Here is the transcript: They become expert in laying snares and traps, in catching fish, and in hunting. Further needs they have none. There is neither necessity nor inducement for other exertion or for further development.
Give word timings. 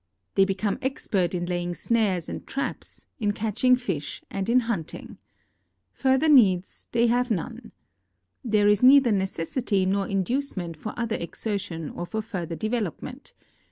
They 0.33 0.45
become 0.45 0.79
expert 0.81 1.35
in 1.35 1.45
laying 1.45 1.75
snares 1.75 2.27
and 2.27 2.47
traps, 2.47 3.05
in 3.19 3.33
catching 3.33 3.75
fish, 3.75 4.23
and 4.31 4.49
in 4.49 4.61
hunting. 4.61 5.19
Further 5.91 6.27
needs 6.27 6.89
they 6.91 7.05
have 7.05 7.29
none. 7.29 7.71
There 8.43 8.67
is 8.67 8.81
neither 8.81 9.11
necessity 9.11 9.85
nor 9.85 10.07
inducement 10.07 10.75
for 10.75 10.95
other 10.97 11.17
exertion 11.17 11.91
or 11.91 12.07
for 12.07 12.23
further 12.23 12.55
development. 12.55 13.35